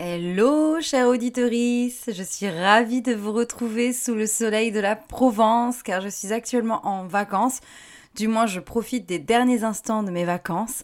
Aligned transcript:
Hello, 0.00 0.80
chère 0.80 1.06
auditorice, 1.06 2.10
je 2.12 2.22
suis 2.24 2.50
ravie 2.50 3.00
de 3.00 3.14
vous 3.14 3.32
retrouver 3.32 3.92
sous 3.92 4.16
le 4.16 4.26
soleil 4.26 4.72
de 4.72 4.80
la 4.80 4.96
Provence 4.96 5.84
car 5.84 6.00
je 6.00 6.08
suis 6.08 6.32
actuellement 6.32 6.84
en 6.84 7.06
vacances. 7.06 7.60
Du 8.16 8.26
moins, 8.26 8.46
je 8.46 8.58
profite 8.58 9.06
des 9.06 9.20
derniers 9.20 9.62
instants 9.62 10.02
de 10.02 10.10
mes 10.10 10.24
vacances 10.24 10.82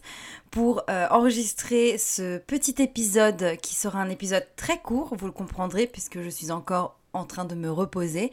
pour 0.49 0.83
euh, 0.89 1.07
enregistrer 1.11 1.97
ce 1.97 2.37
petit 2.37 2.81
épisode 2.81 3.57
qui 3.61 3.75
sera 3.75 3.99
un 3.99 4.09
épisode 4.09 4.47
très 4.55 4.79
court, 4.79 5.13
vous 5.17 5.25
le 5.25 5.33
comprendrez 5.33 5.87
puisque 5.87 6.21
je 6.21 6.29
suis 6.29 6.49
encore 6.49 6.97
en 7.11 7.25
train 7.25 7.43
de 7.43 7.53
me 7.55 7.69
reposer. 7.69 8.31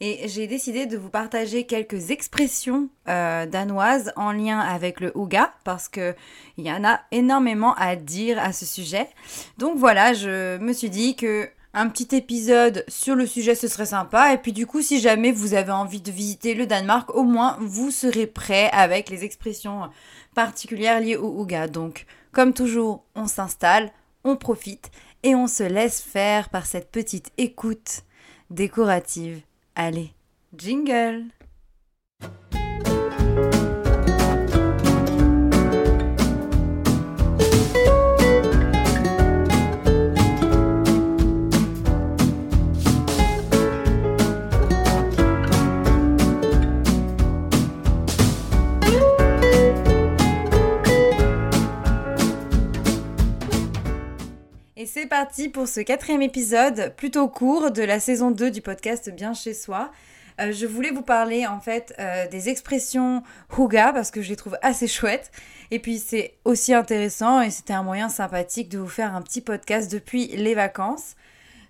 Et 0.00 0.28
j'ai 0.28 0.46
décidé 0.46 0.86
de 0.86 0.96
vous 0.96 1.08
partager 1.08 1.64
quelques 1.64 2.10
expressions 2.10 2.88
euh, 3.08 3.46
danoises 3.46 4.12
en 4.16 4.32
lien 4.32 4.58
avec 4.58 5.00
le 5.00 5.12
Ouga 5.16 5.52
parce 5.64 5.88
que 5.88 6.14
il 6.56 6.66
y 6.66 6.72
en 6.72 6.84
a 6.84 7.00
énormément 7.10 7.74
à 7.74 7.96
dire 7.96 8.38
à 8.38 8.52
ce 8.52 8.66
sujet. 8.66 9.08
Donc 9.58 9.76
voilà, 9.76 10.12
je 10.12 10.58
me 10.58 10.72
suis 10.72 10.90
dit 10.90 11.16
que 11.16 11.48
un 11.76 11.88
petit 11.88 12.14
épisode 12.14 12.84
sur 12.86 13.16
le 13.16 13.26
sujet 13.26 13.56
ce 13.56 13.66
serait 13.66 13.86
sympa 13.86 14.32
et 14.32 14.38
puis 14.38 14.52
du 14.52 14.64
coup 14.64 14.80
si 14.80 15.00
jamais 15.00 15.32
vous 15.32 15.54
avez 15.54 15.72
envie 15.72 16.00
de 16.00 16.12
visiter 16.12 16.54
le 16.54 16.66
Danemark, 16.66 17.14
au 17.14 17.24
moins 17.24 17.56
vous 17.60 17.90
serez 17.90 18.26
prêt 18.26 18.70
avec 18.72 19.10
les 19.10 19.24
expressions 19.24 19.90
particulières 20.34 21.00
liées 21.00 21.16
au 21.16 21.40
Ouga. 21.40 21.66
Donc 21.66 22.06
comme 22.32 22.52
toujours, 22.52 23.04
on 23.14 23.26
s'installe, 23.26 23.90
on 24.24 24.36
profite 24.36 24.90
et 25.22 25.34
on 25.34 25.46
se 25.46 25.62
laisse 25.62 26.00
faire 26.00 26.48
par 26.48 26.66
cette 26.66 26.90
petite 26.90 27.30
écoute 27.38 28.02
décorative 28.50 29.40
Allez, 29.76 30.14
jingle 30.56 31.30
parti 55.14 55.48
pour 55.48 55.68
ce 55.68 55.78
quatrième 55.78 56.22
épisode, 56.22 56.92
plutôt 56.96 57.28
court, 57.28 57.70
de 57.70 57.84
la 57.84 58.00
saison 58.00 58.32
2 58.32 58.50
du 58.50 58.60
podcast 58.60 59.14
Bien 59.14 59.32
chez 59.32 59.54
soi. 59.54 59.92
Euh, 60.40 60.50
je 60.50 60.66
voulais 60.66 60.90
vous 60.90 61.02
parler 61.02 61.46
en 61.46 61.60
fait 61.60 61.94
euh, 62.00 62.26
des 62.26 62.48
expressions 62.48 63.22
Huga 63.56 63.92
parce 63.92 64.10
que 64.10 64.22
je 64.22 64.30
les 64.30 64.34
trouve 64.34 64.58
assez 64.60 64.88
chouettes. 64.88 65.30
Et 65.70 65.78
puis 65.78 66.00
c'est 66.00 66.34
aussi 66.44 66.74
intéressant 66.74 67.40
et 67.40 67.50
c'était 67.50 67.74
un 67.74 67.84
moyen 67.84 68.08
sympathique 68.08 68.68
de 68.68 68.78
vous 68.78 68.88
faire 68.88 69.14
un 69.14 69.22
petit 69.22 69.40
podcast 69.40 69.88
depuis 69.88 70.26
les 70.36 70.56
vacances. 70.56 71.14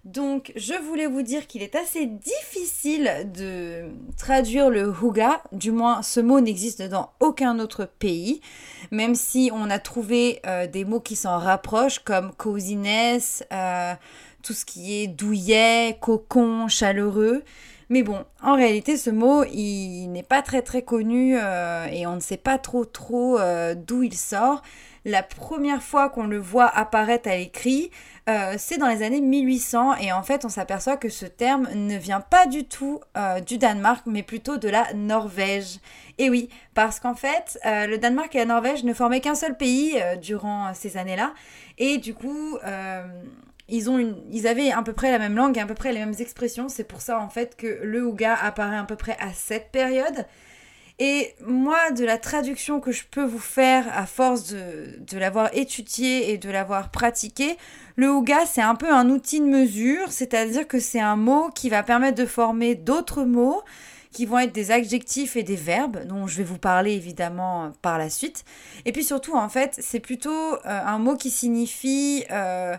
Donc, 0.05 0.53
je 0.55 0.75
voulais 0.75 1.07
vous 1.07 1.23
dire 1.23 1.47
qu'il 1.47 1.63
est 1.63 1.75
assez 1.75 2.05
difficile 2.05 3.31
de 3.35 3.87
traduire 4.19 4.69
le 4.69 4.93
huga, 5.03 5.43
du 5.53 5.73
moins 5.73 6.03
ce 6.03 6.21
mot 6.21 6.41
n'existe 6.41 6.83
dans 6.83 7.11
aucun 7.21 7.59
autre 7.59 7.89
pays, 7.99 8.43
même 8.91 9.15
si 9.15 9.51
on 9.53 9.71
a 9.71 9.79
trouvé 9.79 10.41
euh, 10.47 10.67
des 10.67 10.85
mots 10.85 11.01
qui 11.01 11.17
s'en 11.17 11.39
rapprochent 11.39 12.01
comme 12.01 12.35
coziness, 12.35 13.45
euh, 13.51 13.95
tout 14.43 14.53
ce 14.53 14.67
qui 14.67 14.95
est 14.95 15.07
douillet, 15.07 15.97
cocon, 16.03 16.69
chaleureux. 16.69 17.43
Mais 17.89 18.03
bon, 18.03 18.25
en 18.43 18.55
réalité, 18.55 18.97
ce 18.97 19.11
mot, 19.11 19.45
il 19.45 20.09
n'est 20.09 20.23
pas 20.23 20.43
très 20.43 20.63
très 20.63 20.83
connu 20.83 21.37
euh, 21.39 21.87
et 21.87 22.07
on 22.07 22.17
ne 22.17 22.21
sait 22.21 22.37
pas 22.37 22.59
trop 22.59 22.85
trop 22.85 23.39
d'où 23.75 24.03
il 24.03 24.15
sort. 24.15 24.63
La 25.07 25.23
première 25.23 25.83
fois 25.83 26.09
qu'on 26.09 26.27
le 26.27 26.39
voit 26.39 26.67
apparaître 26.67 27.29
à 27.29 27.37
l'écrit, 27.37 27.91
euh, 28.27 28.55
c'est 28.57 28.79
dans 28.79 28.89
les 28.89 29.03
années 29.03 29.21
1800 29.21 29.97
et 29.97 30.13
en 30.13 30.23
fait 30.23 30.47
on 30.47 30.49
s'aperçoit 30.49 30.97
que 30.97 31.11
ce 31.11 31.27
terme 31.27 31.69
ne 31.75 31.99
vient 31.99 32.23
pas 32.23 32.47
du 32.47 32.65
tout 32.65 33.01
euh, 33.19 33.41
du 33.41 33.59
Danemark 33.59 34.05
mais 34.07 34.23
plutôt 34.23 34.57
de 34.57 34.69
la 34.71 34.95
Norvège. 34.95 35.79
Et 36.17 36.31
oui, 36.31 36.49
parce 36.73 37.01
qu'en 37.01 37.15
fait 37.15 37.59
euh, 37.67 37.87
le 37.87 37.99
Danemark 37.99 38.35
et 38.35 38.39
la 38.39 38.47
Norvège 38.47 38.83
ne 38.85 38.95
formaient 38.95 39.21
qu'un 39.21 39.35
seul 39.35 39.59
pays 39.59 40.01
durant 40.23 40.73
ces 40.73 40.97
années-là 40.97 41.35
et 41.77 41.99
du 41.99 42.15
coup 42.15 42.57
ils, 43.69 43.89
ont 43.91 43.99
une, 43.99 44.17
ils 44.31 44.47
avaient 44.47 44.71
à 44.71 44.83
peu 44.83 44.93
près 44.93 45.11
la 45.11 45.19
même 45.19 45.37
langue 45.37 45.57
et 45.57 45.61
à 45.61 45.67
peu 45.67 45.75
près 45.75 45.93
les 45.93 46.01
mêmes 46.01 46.15
expressions. 46.19 46.69
C'est 46.69 46.85
pour 46.85 47.01
ça 47.01 47.21
en 47.21 47.29
fait 47.29 47.57
que 47.57 47.81
le 47.83 48.05
Ouga 48.05 48.35
apparaît 48.35 48.77
à 48.77 48.85
peu 48.85 48.97
près 48.97 49.17
à 49.21 49.33
cette 49.33 49.71
période. 49.71 50.27
Et 51.01 51.35
moi, 51.45 51.91
de 51.91 52.05
la 52.05 52.19
traduction 52.19 52.79
que 52.79 52.93
je 52.93 53.03
peux 53.11 53.25
vous 53.25 53.41
faire 53.41 53.85
à 53.93 54.07
force 54.07 54.53
de, 54.53 54.97
de 55.01 55.19
l'avoir 55.19 55.51
étudié 55.53 56.31
et 56.31 56.39
de 56.39 56.49
l'avoir 56.49 56.93
pratiqué, 56.93 57.57
le 57.97 58.13
Ouga, 58.13 58.47
c'est 58.47 58.63
un 58.63 58.77
peu 58.77 58.93
un 58.93 59.11
outil 59.11 59.41
de 59.41 59.47
mesure, 59.47 60.13
c'est-à-dire 60.13 60.69
que 60.69 60.79
c'est 60.79 61.01
un 61.01 61.17
mot 61.17 61.51
qui 61.51 61.69
va 61.69 61.83
permettre 61.83 62.17
de 62.17 62.27
former 62.27 62.77
d'autres 62.77 63.25
mots 63.25 63.63
qui 64.13 64.25
vont 64.25 64.39
être 64.39 64.53
des 64.53 64.71
adjectifs 64.71 65.35
et 65.35 65.43
des 65.43 65.57
verbes, 65.57 66.07
dont 66.07 66.29
je 66.29 66.37
vais 66.37 66.45
vous 66.45 66.59
parler 66.59 66.93
évidemment 66.93 67.73
par 67.83 67.99
la 67.99 68.09
suite. 68.09 68.45
Et 68.85 68.93
puis 68.93 69.03
surtout, 69.03 69.35
en 69.35 69.49
fait, 69.49 69.77
c'est 69.81 69.99
plutôt 69.99 70.31
euh, 70.31 70.59
un 70.65 70.99
mot 70.99 71.17
qui 71.17 71.31
signifie... 71.31 72.25
Euh, 72.31 72.77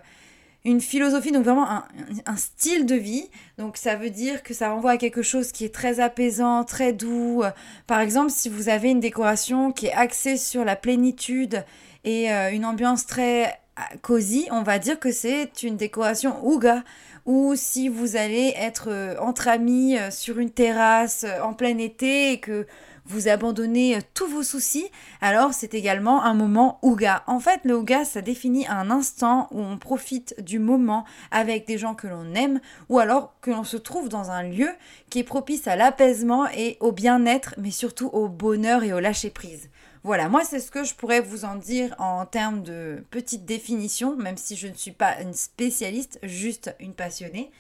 une 0.66 0.82
philosophie, 0.82 1.32
donc 1.32 1.46
vraiment 1.46 1.68
un, 1.70 2.36
style 2.36 2.88
de 2.88 2.96
vie. 2.96 3.30
Donc 3.60 3.78
ça 3.78 3.96
veut 3.96 4.10
dire 4.10 4.42
que 4.42 4.56
ça 4.56 4.72
renvoie 4.72 4.92
à 4.92 4.98
quelque 4.98 5.22
chose 5.22 5.52
qui 5.52 5.64
est 5.64 5.74
très 5.74 6.00
apaisant, 6.00 6.64
très 6.64 6.92
doux. 6.92 7.44
Par 7.86 8.00
exemple, 8.00 8.32
si 8.32 8.50
vous 8.50 8.68
avez 8.68 8.90
une 8.90 9.00
décoration 9.00 9.72
qui 9.72 9.86
est 9.86 9.94
axée 9.94 10.38
sur 10.38 10.66
la 10.66 10.76
plénitude 10.76 11.64
et 12.04 12.32
euh, 12.32 12.52
une 12.52 12.66
ambiance 12.66 13.06
très 13.06 13.46
euh, 13.46 13.82
cosy, 14.02 14.48
on 14.52 14.64
va 14.64 14.80
dire 14.80 15.00
que 15.00 15.12
c'est 15.12 15.62
une 15.62 15.78
décoration 15.78 16.44
ouga. 16.44 16.84
Ou 17.28 17.54
si 17.56 17.88
vous 17.88 18.16
allez 18.16 18.54
être 18.58 18.90
euh, 18.90 19.16
entre 19.20 19.48
amis 19.48 19.98
sur 20.10 20.40
une 20.40 20.50
terrasse 20.50 21.26
en 21.44 21.54
plein 21.54 21.78
été 21.78 22.32
et 22.32 22.40
que 22.40 22.66
vous 23.06 23.28
abandonnez 23.28 23.98
euh, 23.98 24.00
tous 24.14 24.28
vos 24.28 24.44
soucis, 24.44 24.90
alors 25.22 25.54
c'est 25.54 25.74
également 25.74 26.24
un 26.24 26.34
moment 26.34 26.80
Ouga. 26.82 27.24
En 27.28 27.40
fait, 27.40 27.62
le 27.64 27.78
Ouga, 27.78 28.06
ça 28.06 28.22
définit 28.22 28.68
un 28.68 28.90
instant 28.92 29.48
où 29.52 29.60
on 29.62 29.78
profite 29.78 30.36
du 30.42 30.60
moment 30.60 31.06
avec 31.32 31.68
des 31.68 31.78
gens 31.78 31.96
que 31.96 32.08
l'on 32.08 32.34
aime 32.34 32.60
ou 32.90 33.00
alors 33.00 33.34
que 33.42 33.52
l'on 33.52 33.64
se 33.64 33.78
trouve 33.78 34.10
dans 34.10 34.32
un 34.32 34.44
lieu 34.44 34.70
qui 35.10 35.20
est 35.20 35.24
propice 35.24 35.68
à 35.68 35.76
l'apaisement 35.76 36.48
et 36.50 36.78
au 36.80 36.92
bien-être, 36.92 37.56
mais 37.58 37.72
surtout 37.72 38.08
au 38.08 38.28
bonheur 38.28 38.84
et 38.84 38.94
au 38.94 39.00
lâcher-prise. 39.00 39.70
Voilà, 40.04 40.30
moi 40.30 40.44
c'est 40.44 40.60
ce 40.60 40.70
que 40.70 40.84
je 40.84 40.94
pourrais 40.94 41.22
vous 41.22 41.46
en 41.46 41.56
dire 41.56 41.96
en 41.98 42.28
termes 42.28 42.62
de 42.62 43.04
petite 43.10 43.46
définition, 43.46 44.16
même 44.16 44.38
si 44.38 44.56
je 44.56 44.68
ne 44.68 44.76
suis 44.76 44.92
pas 44.92 45.20
une 45.20 45.34
spécialiste, 45.34 46.20
juste 46.22 46.76
une 46.80 46.94
passionnée. 46.94 47.52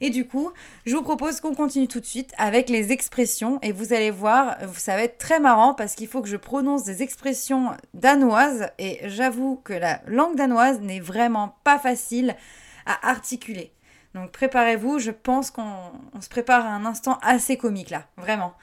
Et 0.00 0.10
du 0.10 0.26
coup, 0.26 0.50
je 0.86 0.96
vous 0.96 1.02
propose 1.02 1.40
qu'on 1.40 1.54
continue 1.54 1.88
tout 1.88 2.00
de 2.00 2.06
suite 2.06 2.32
avec 2.38 2.68
les 2.68 2.92
expressions. 2.92 3.58
Et 3.62 3.72
vous 3.72 3.92
allez 3.92 4.10
voir, 4.10 4.56
ça 4.74 4.96
va 4.96 5.02
être 5.02 5.18
très 5.18 5.40
marrant 5.40 5.74
parce 5.74 5.94
qu'il 5.94 6.08
faut 6.08 6.22
que 6.22 6.28
je 6.28 6.36
prononce 6.36 6.84
des 6.84 7.02
expressions 7.02 7.70
danoises. 7.92 8.70
Et 8.78 9.00
j'avoue 9.04 9.56
que 9.56 9.74
la 9.74 10.00
langue 10.06 10.36
danoise 10.36 10.80
n'est 10.80 11.00
vraiment 11.00 11.56
pas 11.64 11.78
facile 11.78 12.34
à 12.86 13.10
articuler. 13.10 13.72
Donc 14.14 14.32
préparez-vous, 14.32 14.98
je 14.98 15.10
pense 15.10 15.50
qu'on 15.50 15.92
se 16.20 16.28
prépare 16.28 16.66
à 16.66 16.70
un 16.70 16.84
instant 16.84 17.18
assez 17.22 17.56
comique 17.56 17.90
là, 17.90 18.06
vraiment. 18.16 18.54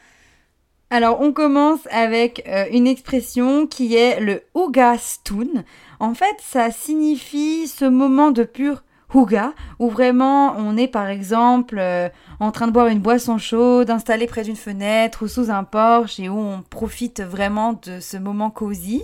Alors 0.90 1.22
on 1.22 1.34
commence 1.34 1.86
avec 1.92 2.44
euh, 2.48 2.66
une 2.72 2.88
expression 2.88 3.68
qui 3.68 3.96
est 3.96 4.20
le 4.20 4.44
Ugastun. 4.56 5.64
En 6.00 6.14
fait, 6.14 6.36
ça 6.42 6.72
signifie 6.72 7.68
ce 7.68 7.86
moment 7.86 8.32
de 8.32 8.44
pure 8.44 8.84
Huga, 9.14 9.54
où 9.80 9.90
vraiment 9.90 10.54
on 10.58 10.76
est 10.76 10.88
par 10.88 11.08
exemple 11.08 11.78
euh, 11.80 12.10
en 12.40 12.52
train 12.52 12.68
de 12.68 12.72
boire 12.72 12.88
une 12.88 13.00
boisson 13.00 13.38
chaude, 13.38 13.90
installé 13.90 14.28
près 14.28 14.44
d'une 14.44 14.56
fenêtre 14.56 15.24
ou 15.24 15.28
sous 15.28 15.50
un 15.50 15.64
porche 15.64 16.20
et 16.20 16.30
où 16.30 16.38
on 16.38 16.62
profite 16.62 17.22
vraiment 17.22 17.80
de 17.86 18.00
ce 18.00 18.18
moment 18.18 18.50
cosy. 18.50 19.02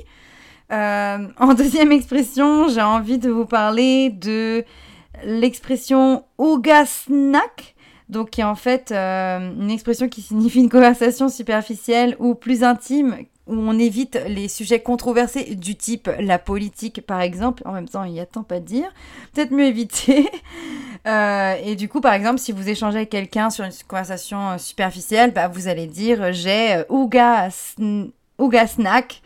Euh, 0.72 1.28
en 1.40 1.54
deuxième 1.54 1.92
expression, 1.92 2.68
j'ai 2.68 2.82
envie 2.82 3.18
de 3.18 3.30
vous 3.30 3.46
parler 3.46 4.10
de 4.10 4.66
l'expression 5.24 6.26
Huga 6.38 6.86
snack, 6.86 7.76
donc 8.10 8.32
qui 8.32 8.42
est 8.42 8.46
en 8.46 8.56
fait 8.56 8.92
euh, 8.92 9.54
une 9.60 9.72
expression 9.72 10.10
qui 10.10 10.22
signifie 10.22 10.60
une 10.60 10.70
conversation 10.70 11.30
superficielle 11.30 12.16
ou 12.20 12.36
plus 12.36 12.64
intime 12.64 13.16
où 13.48 13.56
on 13.56 13.78
évite 13.78 14.20
les 14.28 14.48
sujets 14.48 14.80
controversés 14.82 15.56
du 15.56 15.76
type 15.76 16.10
la 16.20 16.40
politique 16.40 17.06
par 17.06 17.22
exemple. 17.22 17.64
En 17.66 17.74
même 17.74 17.90
temps, 17.90 18.04
il 18.04 18.14
y 18.14 18.20
a 18.20 18.26
tant 18.26 18.44
pas 18.44 18.60
de 18.60 18.66
dire. 18.66 18.92
Peut-être 19.34 19.52
mieux 19.52 19.66
éviter. 19.66 20.30
Euh, 21.06 21.56
et 21.62 21.76
du 21.76 21.90
coup, 21.90 22.00
par 22.00 22.14
exemple, 22.14 22.40
si 22.40 22.54
vous 22.54 22.70
échangez 22.70 22.96
avec 22.96 23.10
quelqu'un 23.10 23.50
sur 23.50 23.66
une 23.66 23.74
conversation 23.90 24.52
euh, 24.52 24.58
superficielle, 24.58 25.32
bah, 25.32 25.50
vous 25.50 25.68
allez 25.68 25.86
dire 25.86 26.32
j'ai 26.32 26.76
euh, 26.76 26.84
Ouga, 26.88 27.50
snack 28.66 29.22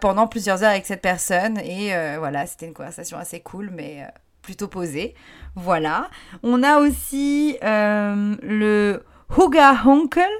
pendant 0.00 0.28
plusieurs 0.28 0.62
heures 0.62 0.70
avec 0.70 0.86
cette 0.86 1.02
personne. 1.02 1.58
Et 1.58 1.90
voilà, 2.18 2.46
c'était 2.46 2.66
une 2.66 2.72
conversation 2.72 3.18
assez 3.18 3.40
cool, 3.40 3.70
mais 3.74 4.06
plutôt 4.42 4.68
posée. 4.68 5.16
Voilà. 5.56 6.08
On 6.44 6.62
a 6.62 6.78
aussi 6.78 7.58
le 7.62 9.02
Huga 9.36 9.76
Honkel 9.84 10.30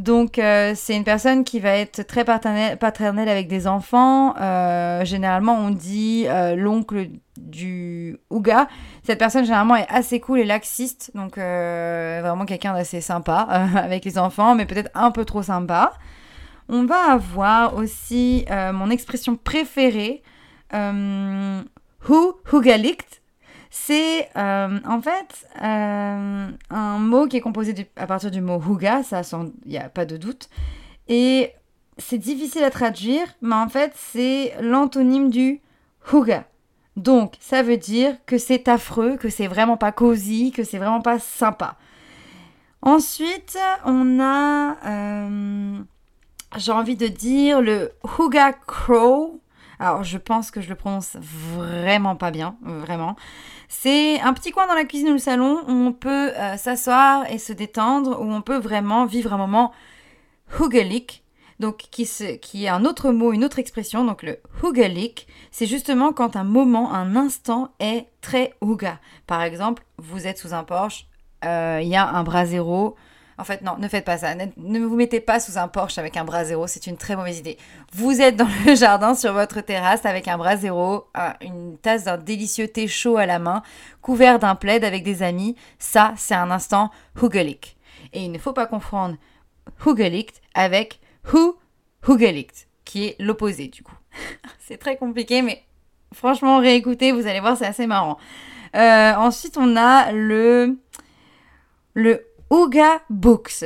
Donc 0.00 0.38
euh, 0.38 0.72
c'est 0.74 0.96
une 0.96 1.04
personne 1.04 1.44
qui 1.44 1.60
va 1.60 1.76
être 1.76 2.04
très 2.04 2.24
paternelle, 2.24 3.28
avec 3.28 3.48
des 3.48 3.66
enfants. 3.66 4.34
Euh, 4.40 5.04
généralement 5.04 5.58
on 5.58 5.68
dit 5.70 6.24
euh, 6.26 6.56
l'oncle 6.56 7.08
du 7.36 8.16
Ouga. 8.30 8.66
Cette 9.02 9.18
personne 9.18 9.44
généralement 9.44 9.76
est 9.76 9.88
assez 9.90 10.18
cool 10.18 10.38
et 10.38 10.46
laxiste, 10.46 11.10
donc 11.14 11.36
vraiment 11.36 12.46
quelqu'un 12.46 12.72
d'assez 12.72 13.02
sympa 13.02 13.40
avec 13.76 14.06
les 14.06 14.16
enfants, 14.16 14.54
mais 14.54 14.64
peut-être 14.64 14.90
un 14.94 15.10
peu 15.10 15.26
trop 15.26 15.42
sympa. 15.42 15.92
On 16.70 16.86
va 16.86 17.12
avoir 17.12 17.76
aussi 17.76 18.46
mon 18.72 18.88
expression 18.88 19.36
préférée, 19.36 20.22
Hu 20.72 22.14
Hugalikt 22.50 23.19
c'est 23.70 24.28
euh, 24.36 24.80
en 24.84 25.00
fait 25.00 25.46
euh, 25.62 26.48
un 26.70 26.98
mot 26.98 27.26
qui 27.26 27.36
est 27.36 27.40
composé 27.40 27.88
à 27.96 28.06
partir 28.06 28.30
du 28.32 28.40
mot 28.40 28.60
huga, 28.60 29.02
ça 29.04 29.22
il 29.64 29.70
n'y 29.70 29.78
a 29.78 29.88
pas 29.88 30.04
de 30.04 30.16
doute. 30.16 30.48
Et 31.08 31.52
c'est 31.98 32.18
difficile 32.18 32.64
à 32.64 32.70
traduire, 32.70 33.26
mais 33.40 33.54
en 33.54 33.68
fait 33.68 33.92
c'est 33.94 34.54
l'antonyme 34.60 35.30
du 35.30 35.60
huga. 36.12 36.44
Donc 36.96 37.34
ça 37.40 37.62
veut 37.62 37.76
dire 37.76 38.16
que 38.26 38.38
c'est 38.38 38.66
affreux, 38.68 39.16
que 39.16 39.28
c'est 39.28 39.46
vraiment 39.46 39.76
pas 39.76 39.92
cosy, 39.92 40.50
que 40.50 40.64
c'est 40.64 40.78
vraiment 40.78 41.00
pas 41.00 41.20
sympa. 41.20 41.76
Ensuite, 42.82 43.58
on 43.84 44.18
a, 44.20 44.76
euh, 44.86 45.78
j'ai 46.56 46.72
envie 46.72 46.96
de 46.96 47.08
dire 47.08 47.60
le 47.60 47.92
huga 48.18 48.52
crow. 48.52 49.40
Alors 49.80 50.04
je 50.04 50.18
pense 50.18 50.50
que 50.50 50.60
je 50.60 50.68
le 50.68 50.74
prononce 50.74 51.16
vraiment 51.16 52.14
pas 52.14 52.30
bien, 52.30 52.56
vraiment. 52.62 53.16
C'est 53.68 54.20
un 54.20 54.34
petit 54.34 54.50
coin 54.50 54.66
dans 54.66 54.74
la 54.74 54.84
cuisine 54.84 55.08
ou 55.08 55.12
le 55.14 55.18
salon 55.18 55.62
où 55.66 55.72
on 55.72 55.94
peut 55.94 56.32
euh, 56.36 56.58
s'asseoir 56.58 57.24
et 57.30 57.38
se 57.38 57.54
détendre, 57.54 58.20
où 58.20 58.30
on 58.30 58.42
peut 58.42 58.58
vraiment 58.58 59.06
vivre 59.06 59.32
un 59.32 59.38
moment 59.38 59.72
hugelig, 60.60 61.22
donc 61.60 61.78
qui, 61.90 62.02
est 62.02 62.68
un 62.68 62.84
autre 62.84 63.10
mot, 63.10 63.32
une 63.32 63.42
autre 63.42 63.58
expression. 63.58 64.04
Donc 64.04 64.22
le 64.22 64.38
hugelig, 64.62 65.26
c'est 65.50 65.66
justement 65.66 66.12
quand 66.12 66.36
un 66.36 66.44
moment, 66.44 66.92
un 66.92 67.16
instant 67.16 67.72
est 67.80 68.06
très 68.20 68.52
huga. 68.60 68.98
Par 69.26 69.40
exemple, 69.40 69.82
vous 69.96 70.26
êtes 70.26 70.36
sous 70.36 70.52
un 70.52 70.62
Porsche, 70.62 71.06
euh, 71.46 71.80
il 71.82 71.88
y 71.88 71.96
a 71.96 72.06
un 72.06 72.22
bras 72.22 72.44
zéro, 72.44 72.96
en 73.40 73.44
fait, 73.44 73.62
non, 73.62 73.76
ne 73.78 73.88
faites 73.88 74.04
pas 74.04 74.18
ça. 74.18 74.34
Ne, 74.34 74.80
vous 74.80 74.96
mettez 74.96 75.20
pas 75.20 75.40
sous 75.40 75.56
un 75.56 75.66
porche 75.66 75.96
avec 75.96 76.16
un 76.18 76.24
bras 76.24 76.44
zéro, 76.44 76.66
c'est 76.66 76.86
une 76.86 76.98
très 76.98 77.16
mauvaise 77.16 77.38
idée. 77.38 77.56
Vous 77.92 78.20
êtes 78.20 78.36
dans 78.36 78.48
le 78.66 78.74
jardin 78.76 79.14
sur 79.14 79.32
votre 79.32 79.62
terrasse 79.62 80.04
avec 80.04 80.28
un 80.28 80.36
bras 80.36 80.56
zéro, 80.56 81.06
une 81.40 81.78
tasse 81.78 82.04
d'un 82.04 82.18
délicieux 82.18 82.68
thé 82.68 82.86
chaud 82.86 83.16
à 83.16 83.24
la 83.24 83.38
main, 83.38 83.62
couvert 84.02 84.38
d'un 84.38 84.54
plaid 84.54 84.84
avec 84.84 85.04
des 85.04 85.22
amis. 85.22 85.56
Ça, 85.78 86.12
c'est 86.18 86.34
un 86.34 86.50
instant 86.50 86.90
hugelic. 87.20 87.78
Et 88.12 88.22
il 88.24 88.30
ne 88.30 88.38
faut 88.38 88.52
pas 88.52 88.66
confondre 88.66 89.16
hugelic 89.86 90.34
avec 90.54 91.00
hu 91.32 91.52
hugelic, 92.06 92.68
qui 92.84 93.06
est 93.06 93.16
l'opposé 93.18 93.68
du 93.68 93.82
coup. 93.82 93.96
c'est 94.58 94.76
très 94.76 94.96
compliqué, 94.98 95.40
mais 95.40 95.64
franchement, 96.12 96.58
réécoutez, 96.58 97.12
vous 97.12 97.26
allez 97.26 97.40
voir, 97.40 97.56
c'est 97.56 97.66
assez 97.66 97.86
marrant. 97.86 98.18
Euh, 98.76 99.14
ensuite, 99.14 99.56
on 99.56 99.76
a 99.76 100.12
le 100.12 100.78
le 101.94 102.24
Ouga 102.50 103.00
Books. 103.08 103.64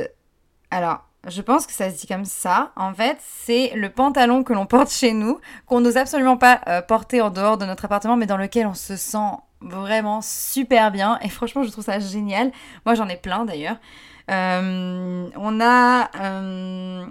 Alors, 0.69 0.99
je 1.27 1.41
pense 1.41 1.65
que 1.65 1.73
ça 1.73 1.89
se 1.89 1.97
dit 1.97 2.07
comme 2.07 2.25
ça. 2.25 2.71
En 2.75 2.93
fait, 2.93 3.17
c'est 3.19 3.71
le 3.75 3.89
pantalon 3.89 4.43
que 4.43 4.53
l'on 4.53 4.67
porte 4.67 4.91
chez 4.91 5.11
nous, 5.11 5.39
qu'on 5.65 5.81
n'ose 5.81 5.97
absolument 5.97 6.37
pas 6.37 6.61
euh, 6.67 6.83
porter 6.83 7.19
en 7.19 7.31
dehors 7.31 7.57
de 7.57 7.65
notre 7.65 7.85
appartement, 7.85 8.15
mais 8.15 8.27
dans 8.27 8.37
lequel 8.37 8.67
on 8.67 8.75
se 8.75 8.95
sent 8.95 9.17
vraiment 9.59 10.21
super 10.21 10.91
bien. 10.91 11.17
Et 11.23 11.29
franchement, 11.29 11.63
je 11.63 11.71
trouve 11.71 11.83
ça 11.83 11.97
génial. 11.99 12.51
Moi, 12.85 12.93
j'en 12.93 13.07
ai 13.07 13.17
plein 13.17 13.45
d'ailleurs. 13.45 13.77
Euh, 14.29 15.29
on 15.35 15.61
a 15.61 16.09
euh, 16.21 17.05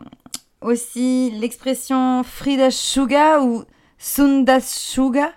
aussi 0.61 1.33
l'expression 1.33 2.23
Frida 2.23 2.71
Shuga 2.71 3.41
ou 3.41 3.65
Sundas 3.99 4.79
Shuga. 4.79 5.33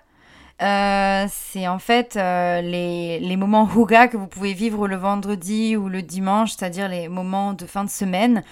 Euh, 0.60 1.26
c'est 1.30 1.68
en 1.68 1.78
fait 1.78 2.16
euh, 2.16 2.60
les, 2.60 3.20
les, 3.20 3.36
moments 3.36 3.68
Huga 3.72 4.08
que 4.08 4.16
vous 4.16 4.26
pouvez 4.26 4.54
vivre 4.54 4.88
le 4.88 4.96
vendredi 4.96 5.76
ou 5.76 5.88
le 5.88 6.02
dimanche, 6.02 6.50
c'est-à-dire 6.50 6.88
les 6.88 7.08
moments 7.08 7.52
de 7.52 7.64
fin 7.64 7.84
de 7.84 7.90
semaine. 7.90 8.42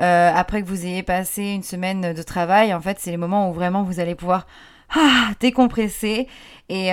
Euh, 0.00 0.32
après 0.34 0.62
que 0.62 0.66
vous 0.66 0.84
ayez 0.86 1.04
passé 1.04 1.44
une 1.44 1.62
semaine 1.62 2.14
de 2.14 2.22
travail, 2.22 2.74
en 2.74 2.80
fait, 2.80 2.98
c'est 2.98 3.12
les 3.12 3.16
moments 3.16 3.48
où 3.48 3.52
vraiment 3.52 3.84
vous 3.84 4.00
allez 4.00 4.16
pouvoir 4.16 4.48
ah, 4.96 5.30
décompresser. 5.38 6.26
Et, 6.68 6.88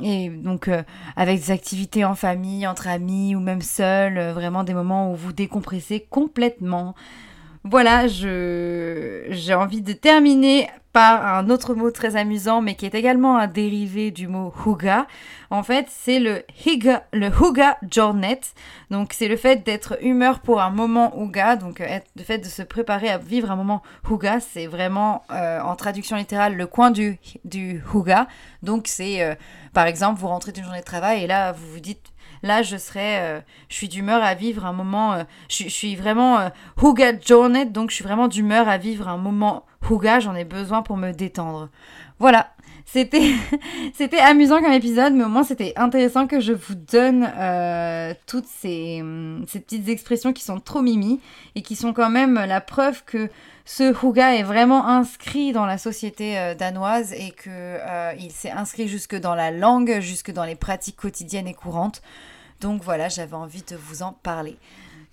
et 0.00 0.28
donc, 0.28 0.68
avec 1.16 1.38
des 1.38 1.50
activités 1.52 2.04
en 2.04 2.16
famille, 2.16 2.66
entre 2.66 2.88
amis 2.88 3.36
ou 3.36 3.40
même 3.40 3.62
seul, 3.62 4.18
vraiment 4.32 4.64
des 4.64 4.74
moments 4.74 5.12
où 5.12 5.14
vous 5.14 5.32
décompressez 5.32 6.06
complètement. 6.10 6.94
Voilà, 7.62 8.08
je 8.08 9.26
j'ai 9.30 9.54
envie 9.54 9.80
de 9.80 9.92
terminer 9.92 10.68
par 10.94 11.26
un 11.26 11.50
autre 11.50 11.74
mot 11.74 11.90
très 11.90 12.14
amusant, 12.14 12.62
mais 12.62 12.76
qui 12.76 12.86
est 12.86 12.94
également 12.94 13.36
un 13.36 13.48
dérivé 13.48 14.12
du 14.12 14.28
mot 14.28 14.54
huga. 14.64 15.08
En 15.50 15.64
fait, 15.64 15.86
c'est 15.90 16.20
le 16.20 16.44
higa, 16.64 17.02
le 17.12 17.30
huga 17.30 17.78
jornet. 17.90 18.40
Donc, 18.90 19.12
c'est 19.12 19.26
le 19.26 19.36
fait 19.36 19.66
d'être 19.66 19.98
humeur 20.02 20.38
pour 20.38 20.62
un 20.62 20.70
moment 20.70 21.12
huga. 21.20 21.56
Donc, 21.56 21.80
euh, 21.80 21.98
le 22.14 22.22
fait 22.22 22.38
de 22.38 22.44
se 22.44 22.62
préparer 22.62 23.08
à 23.08 23.18
vivre 23.18 23.50
un 23.50 23.56
moment 23.56 23.82
huga, 24.08 24.38
c'est 24.38 24.68
vraiment, 24.68 25.24
euh, 25.32 25.60
en 25.60 25.74
traduction 25.74 26.16
littérale, 26.16 26.54
le 26.54 26.68
coin 26.68 26.92
du, 26.92 27.18
du 27.44 27.82
huga. 27.92 28.28
Donc, 28.62 28.86
c'est, 28.86 29.20
euh, 29.20 29.34
par 29.72 29.86
exemple, 29.86 30.20
vous 30.20 30.28
rentrez 30.28 30.52
d'une 30.52 30.62
journée 30.62 30.78
de 30.78 30.84
travail 30.84 31.24
et 31.24 31.26
là, 31.26 31.50
vous 31.50 31.72
vous 31.72 31.80
dites, 31.80 32.13
là 32.44 32.62
je 32.62 32.76
serais 32.76 33.20
euh, 33.22 33.40
je 33.68 33.74
suis 33.74 33.88
d'humeur 33.88 34.22
à 34.22 34.34
vivre 34.34 34.66
un 34.66 34.72
moment 34.72 35.14
euh, 35.14 35.24
je, 35.48 35.66
suis 35.68 35.96
vraiment 35.96 36.38
euh, 36.38 36.48
Huga 36.80 37.18
Jornet 37.18 37.64
donc 37.64 37.90
je 37.90 37.96
suis 37.96 38.04
vraiment 38.04 38.28
d'humeur 38.28 38.68
à 38.68 38.76
vivre 38.76 39.08
un 39.08 39.16
moment 39.16 39.64
Huga 39.90 40.20
j'en 40.20 40.34
ai 40.34 40.44
besoin 40.44 40.82
pour 40.82 40.98
me 40.98 41.12
détendre 41.12 41.70
voilà 42.18 42.50
c'était 42.84 43.32
c'était 43.94 44.18
amusant 44.18 44.60
comme 44.60 44.72
épisode 44.72 45.14
mais 45.14 45.24
au 45.24 45.28
moins 45.28 45.42
c'était 45.42 45.72
intéressant 45.76 46.26
que 46.26 46.38
je 46.38 46.52
vous 46.52 46.74
donne 46.74 47.22
toutes 48.26 48.46
ces, 48.46 49.02
ces 49.48 49.60
petites 49.60 49.88
expressions 49.88 50.34
qui 50.34 50.44
sont 50.44 50.60
trop 50.60 50.82
mimi 50.82 51.20
et 51.54 51.62
qui 51.62 51.76
sont 51.76 51.94
quand 51.94 52.10
même 52.10 52.34
la 52.34 52.60
preuve 52.60 53.04
que 53.04 53.30
ce 53.64 53.94
Huga 54.04 54.34
est 54.36 54.42
vraiment 54.42 54.86
inscrit 54.86 55.52
dans 55.52 55.64
la 55.64 55.78
société 55.78 56.54
danoise 56.58 57.14
et 57.14 57.30
que 57.30 57.78
il 58.18 58.30
s'est 58.30 58.50
inscrit 58.50 58.86
jusque 58.86 59.18
dans 59.18 59.34
la 59.34 59.50
langue, 59.50 60.00
jusque 60.00 60.30
dans 60.30 60.44
les 60.44 60.56
pratiques 60.56 60.96
quotidiennes 60.96 61.48
et 61.48 61.54
courantes. 61.54 62.02
Donc 62.60 62.82
voilà, 62.82 63.08
j'avais 63.08 63.34
envie 63.34 63.62
de 63.62 63.76
vous 63.76 64.02
en 64.02 64.12
parler. 64.12 64.56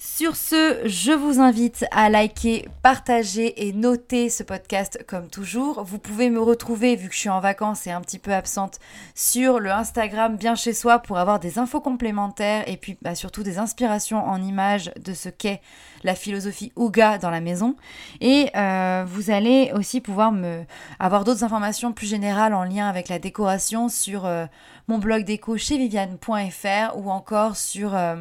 Sur 0.04 0.36
ce, 0.36 0.82
je 0.86 1.12
vous 1.12 1.40
invite 1.40 1.86
à 1.92 2.10
liker, 2.10 2.68
partager 2.82 3.68
et 3.68 3.72
noter 3.72 4.32
ce 4.32 4.42
podcast 4.42 5.06
comme 5.08 5.28
toujours. 5.28 5.84
Vous 5.84 6.00
pouvez 6.00 6.32
me 6.32 6.42
retrouver, 6.42 6.96
vu 6.96 7.08
que 7.08 7.14
je 7.14 7.20
suis 7.20 7.30
en 7.30 7.40
vacances 7.40 7.86
et 7.86 7.92
un 7.92 8.02
petit 8.02 8.18
peu 8.18 8.34
absente, 8.34 8.80
sur 9.14 9.60
le 9.60 9.70
Instagram 9.70 10.38
Bien 10.38 10.56
chez 10.56 10.74
soi 10.74 10.98
pour 10.98 11.20
avoir 11.20 11.40
des 11.40 11.60
infos 11.60 11.82
complémentaires 11.82 12.68
et 12.68 12.78
puis 12.78 12.98
bah, 13.04 13.14
surtout 13.14 13.44
des 13.44 13.60
inspirations 13.60 14.26
en 14.26 14.42
images 14.42 14.92
de 15.00 15.14
ce 15.14 15.30
qu'est 15.30 15.62
la 16.04 16.16
philosophie 16.16 16.72
Ouga 16.76 17.20
dans 17.20 17.30
la 17.30 17.40
maison. 17.40 17.76
Et 18.22 18.50
euh, 18.56 19.06
vous 19.06 19.30
allez 19.30 19.72
aussi 19.76 20.02
pouvoir 20.02 20.32
me 20.32 20.64
avoir 21.00 21.26
d'autres 21.26 21.44
informations 21.44 21.94
plus 21.94 22.08
générales 22.08 22.56
en 22.56 22.64
lien 22.64 22.90
avec 22.90 23.08
la 23.08 23.20
décoration 23.20 23.88
sur 23.88 24.26
euh, 24.26 24.48
mon 24.88 24.98
blog 24.98 25.26
déco 25.26 25.58
chez 25.58 25.78
viviane.fr 25.78 26.98
ou 26.98 27.12
encore 27.12 27.56
sur... 27.56 27.94
Euh, 27.94 28.16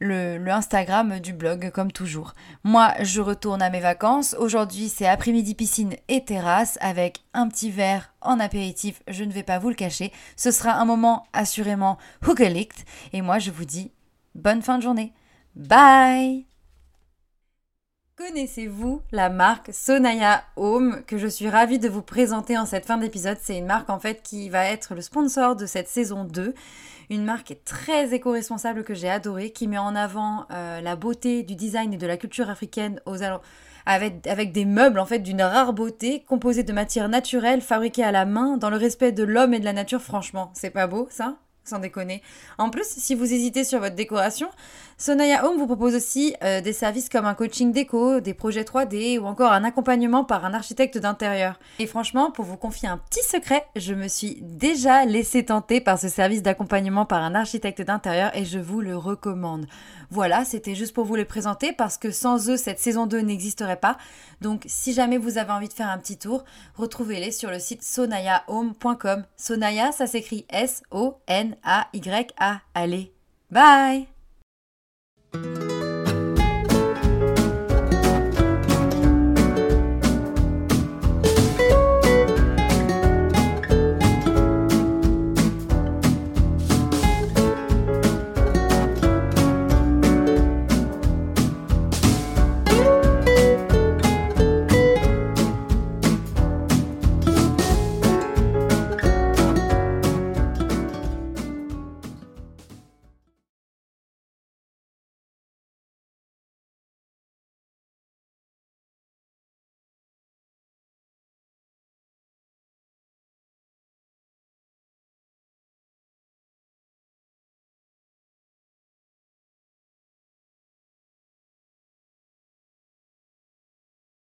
le, 0.00 0.38
Instagram 0.48 1.20
du 1.20 1.32
blog 1.32 1.70
comme 1.70 1.92
toujours. 1.92 2.32
Moi, 2.64 2.94
je 3.00 3.20
retourne 3.20 3.62
à 3.62 3.70
mes 3.70 3.80
vacances. 3.80 4.34
Aujourd'hui, 4.38 4.88
c'est 4.88 5.06
après-midi 5.06 5.54
piscine 5.54 5.94
et 6.08 6.24
terrasse 6.24 6.78
avec 6.80 7.22
un 7.34 7.48
petit 7.48 7.70
verre 7.70 8.14
en 8.20 8.40
apéritif, 8.40 9.02
je 9.08 9.24
ne 9.24 9.32
vais 9.32 9.42
pas 9.42 9.58
vous 9.58 9.68
le 9.68 9.74
cacher. 9.74 10.12
Ce 10.36 10.50
sera 10.50 10.72
un 10.72 10.84
moment 10.84 11.26
assurément 11.32 11.98
hookelict. 12.26 12.84
Et 13.12 13.22
moi, 13.22 13.38
je 13.38 13.50
vous 13.50 13.64
dis 13.64 13.92
bonne 14.34 14.62
fin 14.62 14.78
de 14.78 14.82
journée. 14.82 15.12
Bye 15.54 16.47
Connaissez-vous 18.18 19.00
la 19.12 19.30
marque 19.30 19.72
Sonaya 19.72 20.42
Home 20.56 21.02
que 21.06 21.18
je 21.18 21.28
suis 21.28 21.48
ravie 21.48 21.78
de 21.78 21.88
vous 21.88 22.02
présenter 22.02 22.58
en 22.58 22.66
cette 22.66 22.84
fin 22.84 22.96
d'épisode 22.96 23.38
C'est 23.40 23.56
une 23.56 23.66
marque 23.66 23.90
en 23.90 24.00
fait 24.00 24.24
qui 24.24 24.48
va 24.48 24.66
être 24.66 24.96
le 24.96 25.02
sponsor 25.02 25.54
de 25.54 25.66
cette 25.66 25.86
saison 25.86 26.24
2 26.24 26.52
une 27.10 27.24
marque 27.24 27.56
très 27.64 28.12
éco-responsable 28.12 28.82
que 28.82 28.92
j'ai 28.92 29.08
adorée, 29.08 29.50
qui 29.50 29.68
met 29.68 29.78
en 29.78 29.94
avant 29.94 30.46
euh, 30.50 30.80
la 30.80 30.96
beauté 30.96 31.44
du 31.44 31.54
design 31.54 31.94
et 31.94 31.96
de 31.96 32.06
la 32.08 32.16
culture 32.16 32.50
africaine 32.50 33.00
avec 33.86 34.52
des 34.52 34.64
meubles 34.64 34.98
en 34.98 35.06
fait 35.06 35.20
d'une 35.20 35.40
rare 35.40 35.72
beauté, 35.72 36.24
composés 36.26 36.64
de 36.64 36.72
matières 36.72 37.08
naturelles, 37.08 37.60
fabriquées 37.60 38.02
à 38.04 38.10
la 38.10 38.26
main, 38.26 38.56
dans 38.56 38.68
le 38.68 38.76
respect 38.76 39.12
de 39.12 39.22
l'homme 39.22 39.54
et 39.54 39.60
de 39.60 39.64
la 39.64 39.72
nature. 39.72 40.02
Franchement, 40.02 40.50
c'est 40.54 40.70
pas 40.70 40.88
beau 40.88 41.06
ça? 41.08 41.36
Sans 41.64 41.78
déconner. 41.78 42.22
En 42.56 42.70
plus, 42.70 42.86
si 42.86 43.14
vous 43.14 43.32
hésitez 43.32 43.62
sur 43.62 43.78
votre 43.78 43.94
décoration, 43.94 44.48
Sonaya 45.00 45.46
Home 45.46 45.58
vous 45.58 45.66
propose 45.66 45.94
aussi 45.94 46.34
euh, 46.42 46.60
des 46.60 46.72
services 46.72 47.08
comme 47.08 47.24
un 47.24 47.34
coaching 47.34 47.70
déco, 47.70 48.18
des 48.18 48.34
projets 48.34 48.64
3D 48.64 49.20
ou 49.20 49.26
encore 49.26 49.52
un 49.52 49.62
accompagnement 49.62 50.24
par 50.24 50.44
un 50.44 50.52
architecte 50.52 50.98
d'intérieur. 50.98 51.60
Et 51.78 51.86
franchement, 51.86 52.32
pour 52.32 52.44
vous 52.44 52.56
confier 52.56 52.88
un 52.88 52.98
petit 52.98 53.22
secret, 53.22 53.64
je 53.76 53.94
me 53.94 54.08
suis 54.08 54.38
déjà 54.42 55.04
laissé 55.04 55.44
tenter 55.44 55.80
par 55.80 56.00
ce 56.00 56.08
service 56.08 56.42
d'accompagnement 56.42 57.06
par 57.06 57.22
un 57.22 57.36
architecte 57.36 57.80
d'intérieur 57.80 58.36
et 58.36 58.44
je 58.44 58.58
vous 58.58 58.80
le 58.80 58.96
recommande. 58.96 59.66
Voilà, 60.10 60.44
c'était 60.44 60.74
juste 60.74 60.94
pour 60.94 61.04
vous 61.04 61.14
les 61.14 61.24
présenter 61.24 61.72
parce 61.72 61.96
que 61.96 62.10
sans 62.10 62.50
eux, 62.50 62.56
cette 62.56 62.80
saison 62.80 63.06
2 63.06 63.20
n'existerait 63.20 63.76
pas. 63.76 63.98
Donc 64.40 64.64
si 64.66 64.92
jamais 64.92 65.16
vous 65.16 65.38
avez 65.38 65.52
envie 65.52 65.68
de 65.68 65.74
faire 65.74 65.90
un 65.90 65.98
petit 65.98 66.18
tour, 66.18 66.44
retrouvez-les 66.74 67.30
sur 67.30 67.52
le 67.52 67.60
site 67.60 67.84
sonayahome.com. 67.84 69.24
Sonaya, 69.36 69.92
ça 69.92 70.08
s'écrit 70.08 70.44
S-O-N-A-Y-A. 70.50 71.52
Allez, 72.74 73.12
bye 73.52 74.17